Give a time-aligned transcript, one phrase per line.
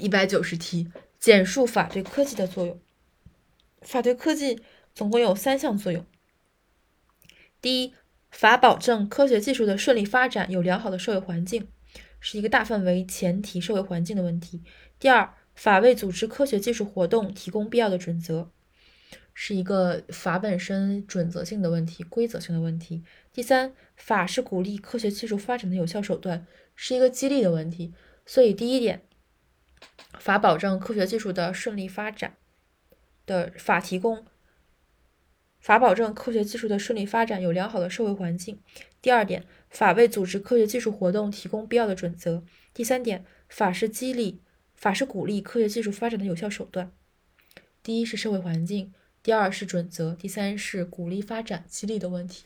[0.00, 2.80] 一百九十题，简述法对科技的作用。
[3.82, 4.60] 法对科技
[4.94, 6.04] 总共有三项作用。
[7.60, 7.94] 第一，
[8.30, 11.68] 法保证科学技术的顺利发展有良好的社会环境，
[12.20, 14.62] 是一个大范围前提社会环境的问题。
[14.98, 18.50] 第二，法为组织科学技术活动提供必要的准则，
[19.32, 23.02] 是一个法本身准则性的问题、规则性的问题。
[23.32, 27.92] 第三，法是鼓励科学技术发展的有效手段，是一个激励的问题。
[28.24, 29.02] 所以，第一点，
[30.18, 32.36] 法保证科学技术的顺利发展
[33.24, 34.26] 的法提供
[35.60, 38.60] 法保证科学技术的顺利发展有良好的社会环境。
[39.02, 42.44] 第二点，法为组织科学技术活动提供必要的准则。
[42.72, 44.40] 第三点，法是激励
[44.74, 46.92] 法是鼓励科学技术发展的有效手段。
[47.82, 48.92] 第一是社会环境，
[49.22, 52.44] 第二是准则，第三是鼓励发展激励的问题。